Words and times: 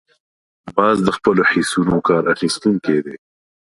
باز 0.75 0.97
د 1.07 1.09
خپلو 1.17 1.41
حسونو 1.51 1.97
کار 2.07 2.23
اخیستونکی 2.33 2.97
دی 3.05 3.15